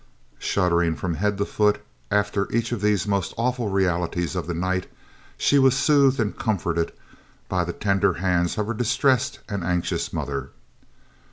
[0.39, 4.87] Shuddering from head to foot after each of these most awful realities of the night,
[5.37, 6.91] she was soothed and comforted
[7.47, 10.49] by the tender hands of her distressed and anxious mother.